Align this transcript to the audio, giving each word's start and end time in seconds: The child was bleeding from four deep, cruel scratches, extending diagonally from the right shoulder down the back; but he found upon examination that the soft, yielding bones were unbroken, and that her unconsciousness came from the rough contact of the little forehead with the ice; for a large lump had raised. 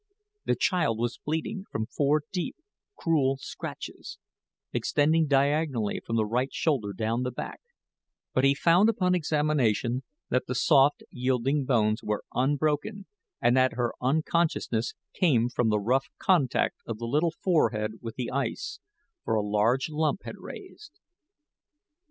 The 0.45 0.55
child 0.55 0.97
was 0.97 1.19
bleeding 1.23 1.65
from 1.71 1.85
four 1.85 2.23
deep, 2.31 2.55
cruel 2.97 3.37
scratches, 3.37 4.17
extending 4.73 5.27
diagonally 5.27 6.01
from 6.03 6.15
the 6.15 6.25
right 6.25 6.51
shoulder 6.51 6.91
down 6.91 7.21
the 7.21 7.29
back; 7.29 7.61
but 8.33 8.43
he 8.43 8.55
found 8.55 8.89
upon 8.89 9.13
examination 9.13 10.01
that 10.29 10.47
the 10.47 10.55
soft, 10.55 11.03
yielding 11.11 11.65
bones 11.65 12.01
were 12.01 12.23
unbroken, 12.33 13.05
and 13.39 13.55
that 13.55 13.73
her 13.73 13.93
unconsciousness 14.01 14.95
came 15.13 15.49
from 15.49 15.69
the 15.69 15.79
rough 15.79 16.07
contact 16.17 16.77
of 16.87 16.97
the 16.97 17.05
little 17.05 17.35
forehead 17.39 17.99
with 18.01 18.15
the 18.15 18.31
ice; 18.31 18.79
for 19.23 19.35
a 19.35 19.45
large 19.45 19.87
lump 19.87 20.21
had 20.23 20.39
raised. 20.39 20.99